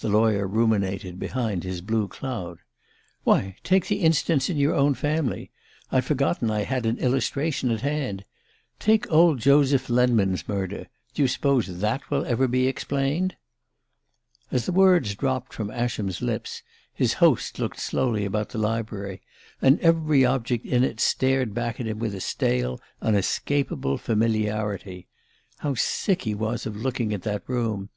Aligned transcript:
The 0.00 0.08
lawyer 0.08 0.46
ruminated 0.48 1.18
behind 1.18 1.62
his 1.62 1.82
blue 1.82 2.08
cloud. 2.08 2.60
"Why, 3.24 3.56
take 3.62 3.84
the 3.86 4.00
instance 4.00 4.48
in 4.48 4.56
your 4.56 4.74
own 4.74 4.94
family: 4.94 5.50
I'd 5.92 6.06
forgotten 6.06 6.50
I 6.50 6.62
had 6.62 6.86
an 6.86 6.96
illustration 6.96 7.70
at 7.70 7.82
hand! 7.82 8.24
Take 8.78 9.12
old 9.12 9.40
Joseph 9.40 9.90
Lenman's 9.90 10.48
murder 10.48 10.86
do 11.12 11.20
you 11.20 11.28
suppose 11.28 11.80
that 11.80 12.10
will 12.10 12.24
ever 12.24 12.48
be 12.48 12.66
explained?" 12.66 13.36
As 14.50 14.64
the 14.64 14.72
words 14.72 15.14
dropped 15.14 15.52
from 15.52 15.70
Ascham's 15.70 16.22
lips 16.22 16.62
his 16.94 17.12
host 17.20 17.58
looked 17.58 17.78
slowly 17.78 18.24
about 18.24 18.48
the 18.48 18.58
library, 18.58 19.20
and 19.60 19.78
every 19.80 20.24
object 20.24 20.64
in 20.64 20.82
it 20.82 20.98
stared 20.98 21.52
back 21.52 21.78
at 21.78 21.86
him 21.86 21.98
with 21.98 22.14
a 22.14 22.22
stale 22.22 22.80
unescapable 23.02 23.98
familiarity. 23.98 25.08
How 25.58 25.74
sick 25.74 26.22
he 26.22 26.34
was 26.34 26.64
of 26.64 26.74
looking 26.74 27.12
at 27.12 27.20
that 27.24 27.46
room! 27.46 27.90